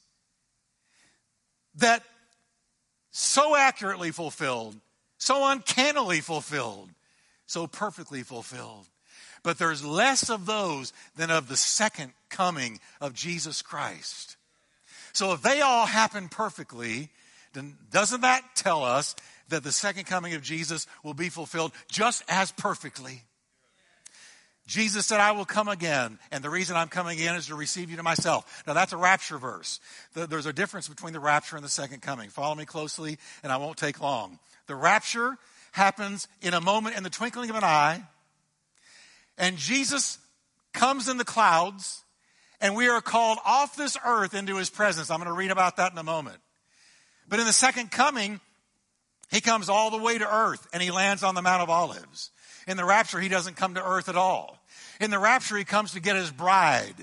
[1.75, 2.05] that
[3.11, 4.77] so accurately fulfilled,
[5.19, 6.91] so uncannily fulfilled,
[7.47, 8.87] so perfectly fulfilled.
[9.43, 14.37] But there's less of those than of the second coming of Jesus Christ.
[15.13, 17.09] So if they all happen perfectly,
[17.53, 19.17] then doesn't that tell us
[19.53, 23.23] that the second coming of Jesus will be fulfilled just as perfectly?
[24.67, 26.19] Jesus said, I will come again.
[26.31, 28.63] And the reason I'm coming again is to receive you to myself.
[28.67, 29.81] Now, that's a rapture verse.
[30.15, 32.31] There's a difference between the rapture and the second coming.
[32.31, 34.39] Follow me closely, and I won't take long.
[34.69, 35.37] The rapture
[35.73, 38.03] happens in a moment, in the twinkling of an eye,
[39.39, 40.19] and Jesus
[40.73, 42.03] comes in the clouds,
[42.61, 45.11] and we are called off this earth into his presence.
[45.11, 46.39] I'm going to read about that in a moment.
[47.29, 48.41] But in the second coming,
[49.33, 52.31] he comes all the way to earth and he lands on the Mount of Olives.
[52.69, 54.63] In the rapture, he doesn't come to earth at all.
[55.01, 56.95] In the rapture, he comes to get his bride.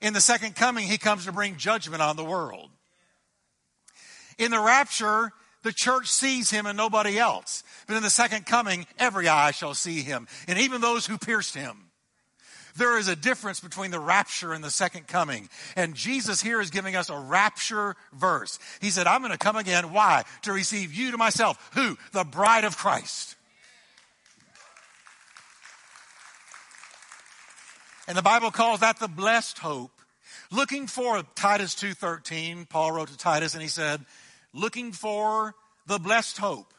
[0.00, 2.70] In the second coming, he comes to bring judgment on the world.
[4.38, 7.64] In the rapture, the church sees him and nobody else.
[7.86, 11.54] But in the second coming, every eye shall see him, and even those who pierced
[11.54, 11.89] him.
[12.76, 15.48] There is a difference between the rapture and the second coming.
[15.76, 18.58] And Jesus here is giving us a rapture verse.
[18.80, 19.92] He said, I'm going to come again.
[19.92, 20.24] Why?
[20.42, 21.70] To receive you to myself.
[21.74, 21.96] Who?
[22.12, 23.36] The bride of Christ.
[28.08, 29.92] And the Bible calls that the blessed hope.
[30.50, 34.04] Looking for Titus 2:13, Paul wrote to Titus and he said,
[34.52, 35.54] looking for
[35.86, 36.74] the blessed hope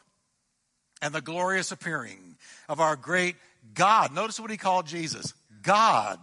[1.00, 2.36] and the glorious appearing
[2.68, 3.36] of our great
[3.74, 4.14] God.
[4.14, 6.18] Notice what he called Jesus God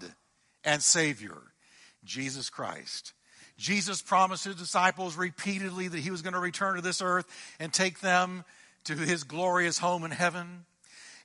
[0.63, 1.38] and Savior,
[2.04, 3.13] Jesus Christ.
[3.58, 7.25] Jesus promised his disciples repeatedly that he was going to return to this earth
[7.60, 8.45] and take them
[8.86, 10.65] to his glorious home in heaven.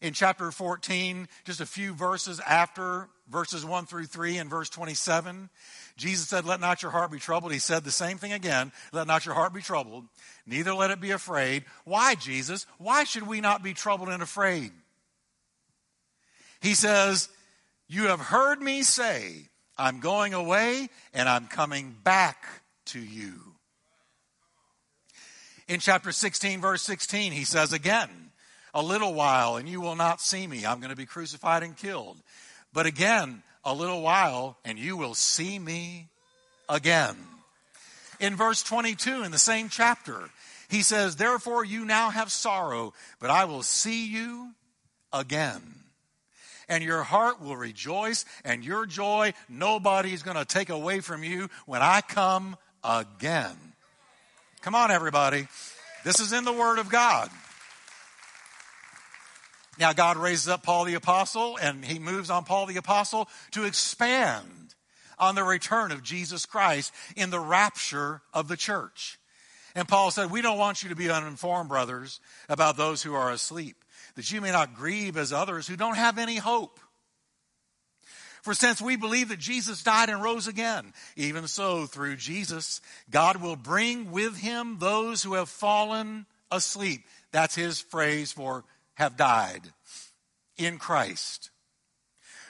[0.00, 5.48] In chapter 14, just a few verses after verses 1 through 3 and verse 27,
[5.96, 7.52] Jesus said, Let not your heart be troubled.
[7.52, 8.72] He said the same thing again.
[8.92, 10.04] Let not your heart be troubled,
[10.46, 11.64] neither let it be afraid.
[11.84, 12.66] Why, Jesus?
[12.78, 14.72] Why should we not be troubled and afraid?
[16.60, 17.28] He says,
[17.88, 22.44] You have heard me say, I'm going away and I'm coming back
[22.86, 23.34] to you.
[25.66, 28.10] In chapter 16, verse 16, he says again,
[28.72, 30.66] A little while and you will not see me.
[30.66, 32.18] I'm going to be crucified and killed.
[32.72, 36.08] But again, a little while and you will see me
[36.68, 37.16] again.
[38.20, 40.30] In verse 22 in the same chapter,
[40.68, 44.52] he says, Therefore you now have sorrow, but I will see you
[45.12, 45.62] again.
[46.68, 51.48] And your heart will rejoice, and your joy nobody's going to take away from you
[51.66, 53.56] when I come again.
[54.62, 55.46] Come on, everybody.
[56.04, 57.30] This is in the Word of God.
[59.78, 63.64] Now, God raises up Paul the Apostle, and he moves on Paul the Apostle to
[63.64, 64.74] expand
[65.18, 69.18] on the return of Jesus Christ in the rapture of the church.
[69.74, 73.30] And Paul said, We don't want you to be uninformed, brothers, about those who are
[73.30, 73.83] asleep,
[74.16, 76.80] that you may not grieve as others who don't have any hope.
[78.42, 83.38] For since we believe that Jesus died and rose again, even so, through Jesus, God
[83.38, 87.06] will bring with him those who have fallen asleep.
[87.32, 89.62] That's his phrase for have died
[90.58, 91.50] in Christ.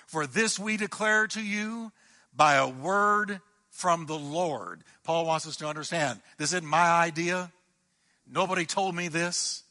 [0.06, 1.92] For this we declare to you
[2.34, 4.82] by a word from the Lord.
[5.04, 7.52] Paul wants us to understand this isn't my idea.
[8.30, 9.62] Nobody told me this.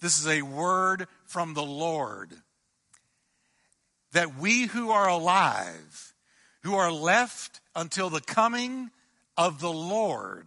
[0.00, 2.34] This is a word from the Lord.
[4.12, 6.12] That we who are alive,
[6.62, 8.90] who are left until the coming
[9.38, 10.46] of the Lord,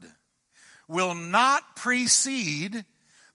[0.87, 2.85] will not precede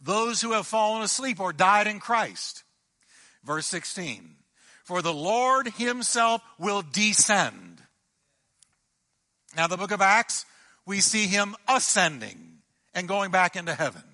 [0.00, 2.62] those who have fallen asleep or died in Christ.
[3.42, 4.36] Verse 16
[4.84, 7.82] For the Lord himself will descend.
[9.56, 10.46] Now, the book of Acts,
[10.86, 12.58] we see him ascending
[12.94, 14.04] and going back into heaven.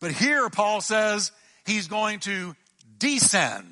[0.00, 1.32] But here, Paul says
[1.68, 2.56] he's going to
[2.98, 3.66] descend.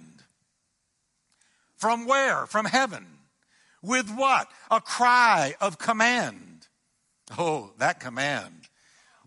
[1.76, 2.46] From where?
[2.46, 3.06] From heaven.
[3.82, 4.48] With what?
[4.70, 6.66] A cry of command.
[7.38, 8.54] Oh, that command.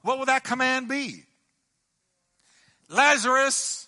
[0.02, 1.24] What will that command be?
[2.88, 3.88] Lazarus,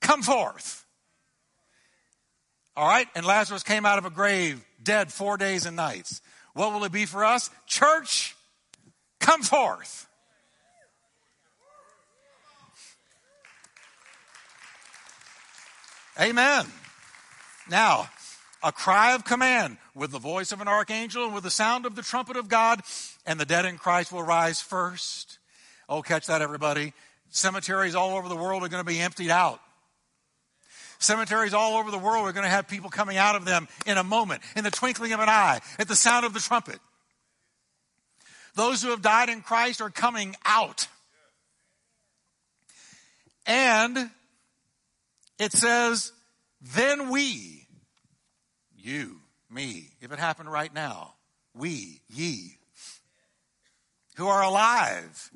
[0.00, 0.84] come forth.
[2.76, 6.20] All right, and Lazarus came out of a grave dead four days and nights.
[6.52, 7.50] What will it be for us?
[7.66, 8.36] Church,
[9.18, 10.06] come forth.
[16.20, 16.66] Amen.
[17.68, 18.08] Now,
[18.62, 21.94] a cry of command with the voice of an archangel and with the sound of
[21.94, 22.80] the trumpet of God,
[23.26, 25.38] and the dead in Christ will rise first.
[25.88, 26.94] Oh, catch that, everybody.
[27.30, 29.60] Cemeteries all over the world are going to be emptied out.
[30.98, 33.98] Cemeteries all over the world are going to have people coming out of them in
[33.98, 36.78] a moment, in the twinkling of an eye, at the sound of the trumpet.
[38.54, 40.88] Those who have died in Christ are coming out.
[43.46, 44.10] And
[45.38, 46.12] it says,
[46.60, 47.66] then we,
[48.76, 49.20] you,
[49.50, 51.14] me, if it happened right now,
[51.54, 52.58] we, ye,
[54.16, 55.30] who are alive,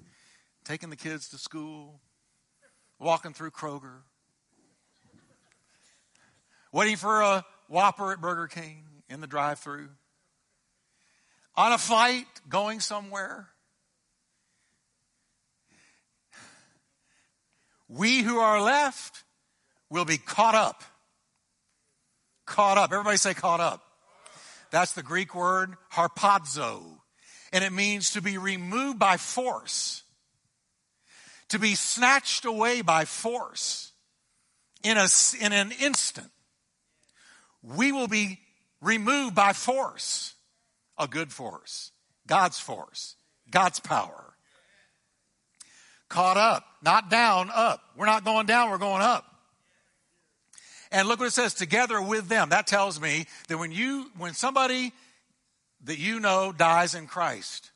[0.65, 2.01] taking the kids to school,
[2.99, 4.03] walking through Kroger,
[6.73, 9.91] waiting for a Whopper at Burger King in the drive through,
[11.55, 13.49] on a flight going somewhere.
[17.89, 19.25] We who are left
[19.91, 20.83] will be caught up.
[22.47, 22.93] Caught up.
[22.93, 23.83] Everybody say caught up.
[24.71, 26.83] That's the Greek word harpazo.
[27.53, 30.05] And it means to be removed by force
[31.51, 33.93] to be snatched away by force
[34.83, 35.07] in, a,
[35.41, 36.31] in an instant.
[37.63, 38.39] We will be
[38.81, 40.35] removed by force,
[40.97, 41.91] a good force,
[42.27, 43.17] God's force,
[43.51, 44.35] God's power.
[46.09, 47.81] Caught up, not down, up.
[47.97, 49.25] We're not going down, we're going up.
[50.93, 52.49] And look what it says, together with them.
[52.49, 54.93] That tells me that when you, when somebody
[55.85, 57.71] that you know dies in Christ,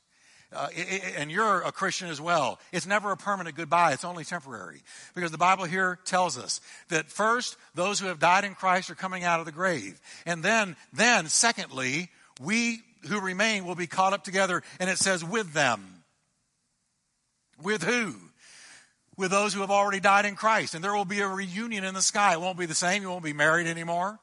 [0.52, 0.68] uh,
[1.16, 3.92] and you're a Christian as well, it's never a permanent goodbye.
[3.92, 4.82] It's only temporary.
[5.14, 8.94] Because the Bible here tells us that first, those who have died in Christ are
[8.94, 10.00] coming out of the grave.
[10.26, 12.10] And then, then, secondly,
[12.40, 14.62] we who remain will be caught up together.
[14.78, 16.04] And it says, with them.
[17.62, 18.14] With who?
[19.16, 20.74] With those who have already died in Christ.
[20.74, 22.32] And there will be a reunion in the sky.
[22.32, 23.02] It won't be the same.
[23.02, 24.18] You won't be married anymore.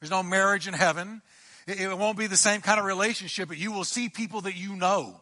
[0.00, 1.22] There's no marriage in heaven.
[1.66, 4.76] It, won't be the same kind of relationship, but you will see people that you
[4.76, 5.20] know.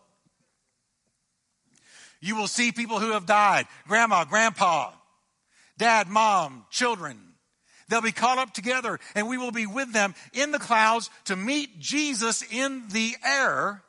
[2.21, 4.93] You will see people who have died grandma, grandpa,
[5.79, 7.19] dad, mom, children.
[7.89, 11.37] They'll be caught up together, and we will be with them in the clouds to
[11.37, 13.84] meet Jesus in the air.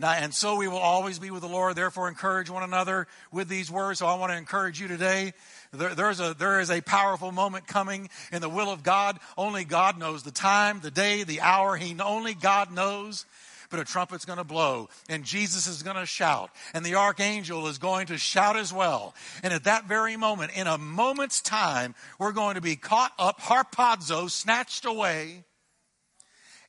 [0.00, 1.76] And so we will always be with the Lord.
[1.76, 3.98] Therefore, encourage one another with these words.
[3.98, 5.34] So I want to encourage you today.
[5.72, 9.18] There, there's a, there is a powerful moment coming in the will of God.
[9.36, 11.76] Only God knows the time, the day, the hour.
[11.76, 13.26] He, only God knows
[13.70, 17.66] but a trumpet's going to blow and Jesus is going to shout and the archangel
[17.68, 19.14] is going to shout as well.
[19.42, 23.40] And at that very moment, in a moment's time, we're going to be caught up,
[23.40, 25.44] harpazo, snatched away.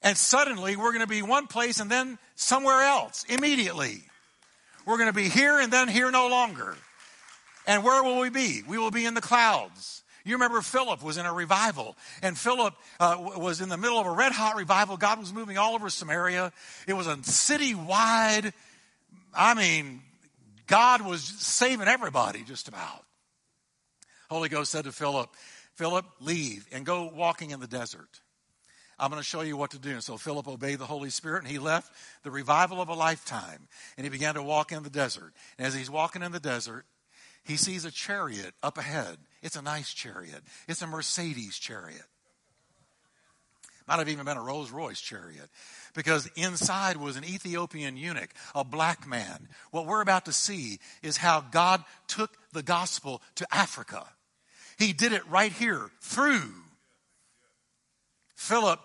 [0.03, 4.03] And suddenly we're going to be one place and then somewhere else immediately.
[4.85, 6.75] We're going to be here and then here no longer.
[7.65, 8.63] And where will we be?
[8.67, 10.03] We will be in the clouds.
[10.25, 14.05] You remember Philip was in a revival, and Philip uh, was in the middle of
[14.05, 14.95] a red hot revival.
[14.95, 16.53] God was moving all over Samaria.
[16.87, 18.53] It was a city wide.
[19.33, 20.01] I mean,
[20.67, 23.03] God was saving everybody just about.
[24.29, 25.29] Holy Ghost said to Philip,
[25.75, 28.21] Philip, leave and go walking in the desert.
[29.03, 29.89] I'm going to show you what to do.
[29.89, 31.91] And so Philip obeyed the Holy Spirit and he left
[32.23, 35.33] the revival of a lifetime and he began to walk in the desert.
[35.57, 36.85] And as he's walking in the desert,
[37.43, 39.17] he sees a chariot up ahead.
[39.41, 40.41] It's a nice chariot.
[40.69, 42.05] It's a Mercedes chariot.
[43.89, 45.49] Might have even been a Rolls Royce chariot.
[45.93, 49.49] Because inside was an Ethiopian eunuch, a black man.
[49.71, 54.05] What we're about to see is how God took the gospel to Africa.
[54.79, 56.53] He did it right here through
[58.37, 58.79] Philip.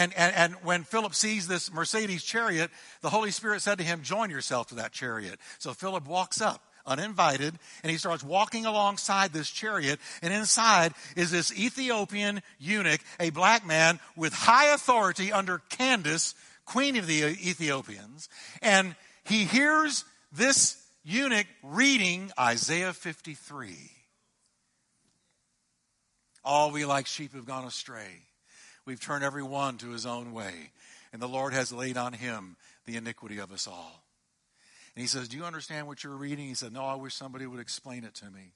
[0.00, 2.70] And, and, and when Philip sees this Mercedes chariot,
[3.02, 5.38] the Holy Spirit said to him, Join yourself to that chariot.
[5.58, 11.30] So Philip walks up uninvited, and he starts walking alongside this chariot, and inside is
[11.30, 16.34] this Ethiopian eunuch, a black man with high authority under Candace,
[16.64, 18.30] queen of the Ethiopians,
[18.62, 23.76] and he hears this eunuch reading Isaiah 53.
[26.42, 28.29] All we like sheep have gone astray.
[28.90, 30.72] We've turned every one to his own way,
[31.12, 34.02] and the Lord has laid on him the iniquity of us all.
[34.96, 36.48] And he says, Do you understand what you're reading?
[36.48, 38.50] He said, No, I wish somebody would explain it to me.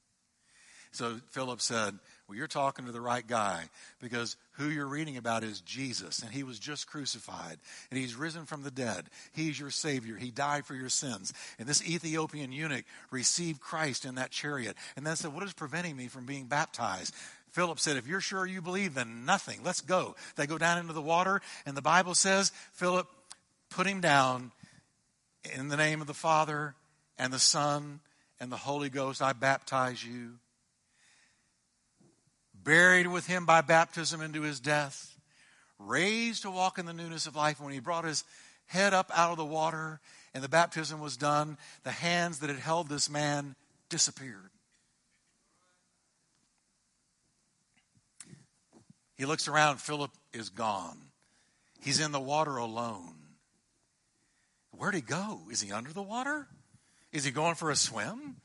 [0.90, 3.68] So Philip said, Well, you're talking to the right guy
[4.00, 7.58] because who you're reading about is Jesus, and he was just crucified,
[7.92, 9.10] and he's risen from the dead.
[9.34, 10.16] He's your Savior.
[10.16, 11.32] He died for your sins.
[11.60, 15.96] And this Ethiopian eunuch received Christ in that chariot and then said, What is preventing
[15.96, 17.14] me from being baptized?
[17.54, 19.60] Philip said, If you're sure you believe, then nothing.
[19.62, 20.16] Let's go.
[20.34, 23.06] They go down into the water, and the Bible says, Philip
[23.70, 24.50] put him down
[25.54, 26.74] in the name of the Father
[27.16, 28.00] and the Son
[28.40, 30.32] and the Holy Ghost, I baptize you.
[32.52, 35.16] Buried with him by baptism into his death,
[35.78, 37.60] raised to walk in the newness of life.
[37.60, 38.24] When he brought his
[38.66, 40.00] head up out of the water
[40.34, 43.54] and the baptism was done, the hands that had held this man
[43.90, 44.50] disappeared.
[49.16, 50.98] He looks around, Philip is gone.
[51.80, 53.14] He's in the water alone.
[54.72, 55.42] Where'd he go?
[55.50, 56.48] Is he under the water?
[57.12, 58.36] Is he going for a swim?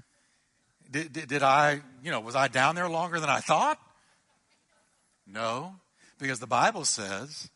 [0.91, 3.79] Did, did, did, I, you know, was I down there longer than I thought?
[5.25, 5.75] No,
[6.19, 7.49] because the Bible says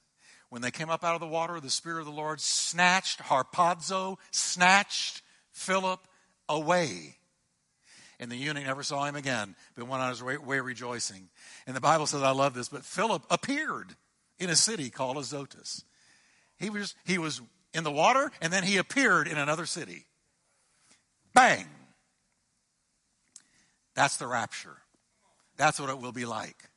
[0.49, 4.18] when they came up out of the water, the Spirit of the Lord snatched, harpazo,
[4.32, 5.99] snatched Philip
[6.47, 7.18] away.
[8.24, 11.28] And the eunuch never saw him again, but went on his way, rejoicing.
[11.67, 13.97] And the Bible says, I love this, but Philip appeared
[14.39, 15.84] in a city called Azotus.
[16.57, 17.41] He was, he was
[17.74, 20.05] in the water, and then he appeared in another city.
[21.34, 21.65] Bang!
[23.93, 24.78] That's the rapture.
[25.57, 26.69] That's what it will be like.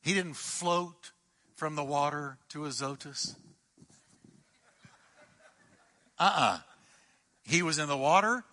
[0.00, 1.10] He didn't float
[1.56, 3.34] from the water to Azotus.
[6.20, 6.40] Uh uh-uh.
[6.40, 6.58] uh
[7.42, 8.44] He was in the water,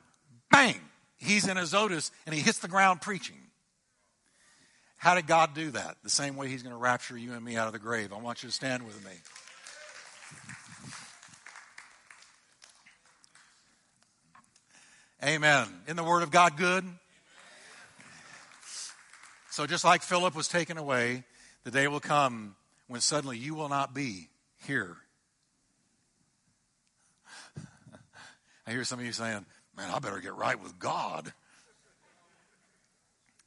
[0.49, 0.88] bang!
[1.19, 3.35] He's in Azotus, and he hits the ground preaching.
[4.99, 5.95] How did God do that?
[6.03, 8.11] The same way He's going to rapture you and me out of the grave.
[8.11, 9.11] I want you to stand with me.
[15.23, 15.67] Amen.
[15.87, 16.83] In the Word of God good?
[19.51, 21.23] So, just like Philip was taken away,
[21.63, 22.55] the day will come
[22.87, 24.27] when suddenly you will not be
[24.65, 24.97] here.
[28.67, 29.45] I hear some of you saying,
[29.79, 31.33] Man, I better get right with God.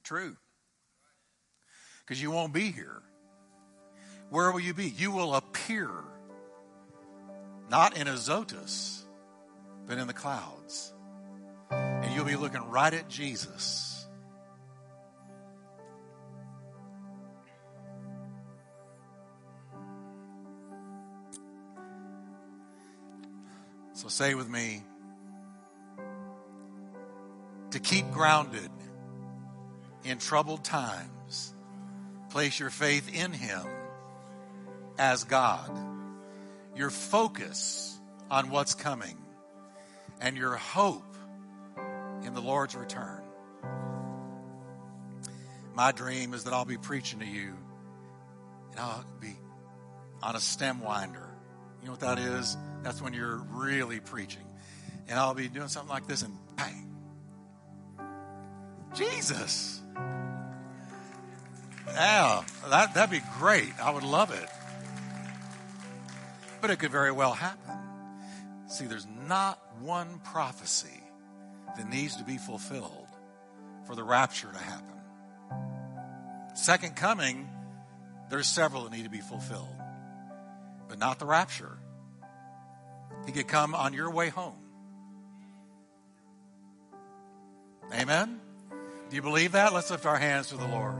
[0.02, 0.36] True.
[2.00, 3.02] Because you won't be here.
[4.30, 4.88] Where will you be?
[4.88, 5.90] You will appear,
[7.70, 9.04] not in Azotus,
[9.86, 10.92] but in the clouds
[12.12, 14.06] and you'll be looking right at Jesus.
[23.94, 24.82] So say with me
[27.92, 28.70] keep grounded
[30.04, 31.54] in troubled times,
[32.30, 33.66] place your faith in Him
[34.98, 35.70] as God,
[36.74, 39.18] your focus on what's coming,
[40.22, 41.16] and your hope
[42.24, 43.20] in the Lord's return.
[45.74, 47.54] My dream is that I'll be preaching to you
[48.70, 49.36] and I'll be
[50.22, 51.28] on a stem winder.
[51.80, 52.56] You know what that is?
[52.82, 54.46] That's when you're really preaching.
[55.08, 56.91] And I'll be doing something like this and bang.
[58.94, 59.80] Jesus.
[61.86, 63.72] Yeah, that, that'd be great.
[63.82, 64.48] I would love it.
[66.60, 67.76] But it could very well happen.
[68.68, 71.02] See, there's not one prophecy
[71.76, 73.08] that needs to be fulfilled
[73.86, 74.86] for the rapture to happen.
[76.54, 77.48] Second coming,
[78.30, 79.76] there's several that need to be fulfilled,
[80.88, 81.78] but not the rapture.
[83.26, 84.58] He could come on your way home.
[87.92, 88.40] Amen?
[89.12, 89.74] Do you believe that?
[89.74, 90.94] Let's lift our hands to the Lord.